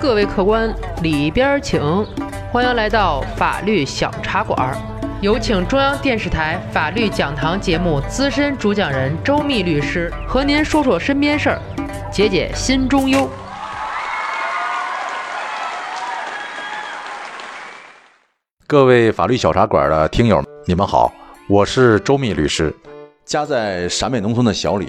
[0.00, 1.80] 各位客官里边请，
[2.52, 4.76] 欢迎来到法律小茶馆。
[5.20, 11.60] 有请中央电视台法律讲堂节目资深主讲人周密律师和您说说身边事儿，
[12.12, 13.28] 解解心中忧。
[18.68, 21.12] 各位法律小茶馆的听友，你们好，
[21.48, 22.72] 我是周密律师。
[23.24, 24.88] 家在陕北农村的小李，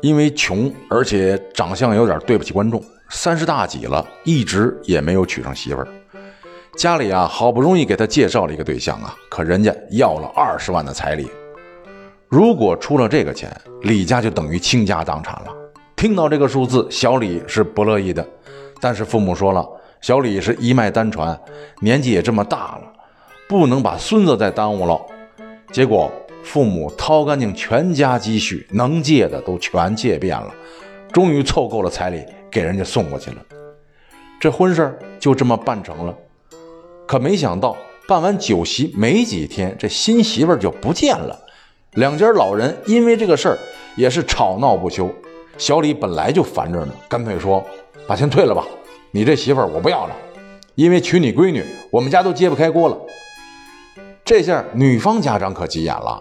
[0.00, 5.88] 因为穷，而且长相有点对不起观众，三十大几了，一直也没有娶上媳妇儿。
[6.76, 11.30] 家里啊，好不容易给他介绍了一个对象啊，可人家要了二十万的彩礼。
[12.28, 15.54] 如果出了这个钱，李家就等于倾家荡产了。
[15.94, 18.26] 听到这个数字，小李是不乐意的，
[18.80, 19.64] 但是父母说了，
[20.00, 21.38] 小李是一脉单传，
[21.80, 22.92] 年纪也这么大了。
[23.46, 25.00] 不能把孙子再耽误了。
[25.70, 26.10] 结果
[26.42, 30.52] 父母掏干净全家积蓄，能借的都全借遍了，
[31.14, 33.36] 终于凑够了彩礼，给人家送过去了。
[34.40, 36.14] 这婚事就这么办成了。
[37.06, 37.76] 可没想到，
[38.08, 41.38] 办完酒席没几天，这新媳妇就不见了。
[41.92, 43.58] 两家老人因为这个事儿
[43.94, 45.08] 也是吵闹不休。
[45.56, 47.64] 小李本来就烦着呢，干脆说
[48.08, 48.66] ：“把钱退了吧，
[49.12, 50.16] 你这媳妇儿我不要了，
[50.74, 52.98] 因为娶你闺女，我们家都揭不开锅了。”
[54.24, 56.20] 这下女方家长可急眼了。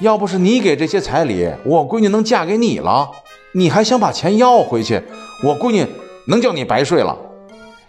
[0.00, 3.10] 要不是你给这些彩礼，我闺女能嫁给你了？
[3.52, 5.02] 你还想把钱要回去？
[5.42, 5.86] 我闺女
[6.26, 7.16] 能叫你白睡了？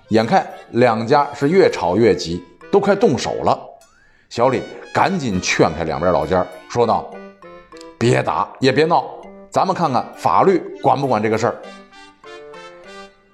[0.09, 3.59] 眼看两家是越吵越急，都快动手了。
[4.29, 4.61] 小李
[4.93, 7.09] 赶紧劝开两边老家，说道
[7.97, 9.03] ：“别打也别闹，
[9.49, 11.55] 咱们看看法律管不管这个事儿。”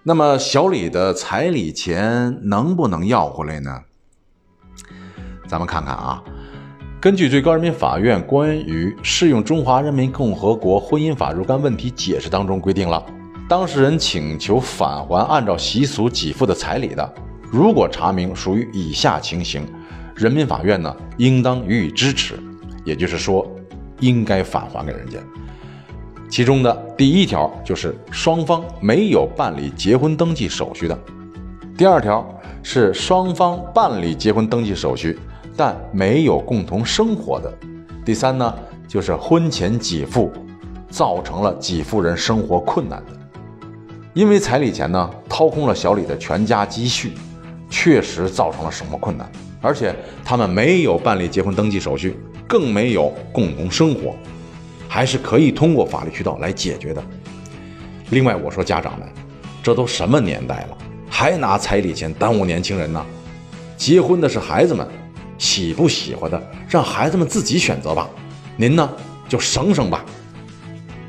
[0.04, 3.82] 那么小李的彩礼钱能不能要回来呢？
[5.48, 6.24] 咱们看看啊，
[7.02, 13.04] 根据最高人民法院关于适用《中华人民共和国婚姻法》若干问题解释当中规定了，
[13.50, 17.14] 当事人请求返还按照习俗给付的彩礼的，
[17.52, 19.66] 如果查明属于以下情形，
[20.14, 22.36] 人民法院呢应当予以支持，
[22.86, 23.52] 也就是说，
[24.00, 25.18] 应该返还给人家。
[26.30, 30.96] 其中的第一条就是双方没有办理结婚登记手续的，
[31.76, 32.24] 第二条
[32.62, 35.18] 是双方办理结婚登记手续。
[35.56, 37.54] 但没有共同生活的，
[38.06, 38.54] 第三呢，
[38.88, 40.32] 就是婚前给付
[40.90, 43.14] 造成了给付人生活困难的，
[44.14, 47.14] 因为彩礼钱呢掏空了小李的全家积蓄，
[47.70, 49.30] 确实造成了生活困难，
[49.62, 54.16] 而且他们没有办理结婚登记手续，更没有共同生活，
[54.88, 57.04] 还是可以通过法律渠道来解决的。
[58.10, 59.08] 另外，我说家长们，
[59.62, 60.78] 这都什么年代了，
[61.10, 63.06] 还拿彩礼钱耽误年轻人呢？
[63.78, 64.88] 结婚的是孩子们。
[65.42, 68.08] 喜不喜欢的，让孩子们自己选择吧。
[68.56, 68.88] 您呢，
[69.28, 70.06] 就省省吧。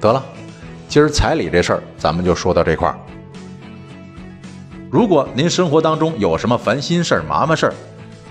[0.00, 0.24] 得了，
[0.88, 2.96] 今儿彩礼这事儿，咱们就说到这块儿。
[4.90, 7.74] 如果您生活当中有什么烦心事儿、麻烦事儿，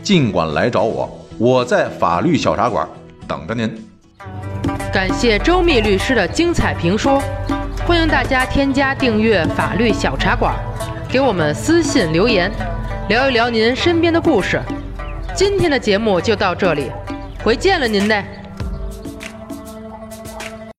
[0.02, 1.08] 尽管来找我，
[1.38, 2.88] 我在法律小茶馆
[3.28, 3.72] 等着您。
[4.92, 7.22] 感谢周密律师的精彩评说，
[7.86, 10.56] 欢迎大家添加订阅法律小茶馆，
[11.08, 12.52] 给我们私信留言，
[13.08, 14.60] 聊一聊您身边的故事。
[15.34, 16.92] 今天的节目就到这里，
[17.44, 18.24] 回见了您嘞。